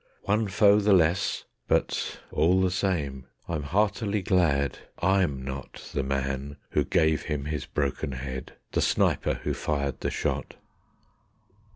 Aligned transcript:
One 0.23 0.47
foe 0.47 0.79
the 0.79 0.93
less, 0.93 1.43
but 1.67 2.21
all 2.31 2.59
the 2.59 2.71
same 2.71 3.27
I'm 3.47 3.61
heartily 3.61 4.23
glad 4.23 4.79
I'm 4.97 5.43
not 5.45 5.91
The 5.93 6.01
man 6.01 6.57
who 6.71 6.83
gave 6.85 7.25
him 7.25 7.45
his 7.45 7.67
broken 7.67 8.13
head, 8.13 8.53
the 8.71 8.81
sniper 8.81 9.35
who 9.43 9.53
fired 9.53 9.99
the 9.99 10.09
shot. 10.09 10.55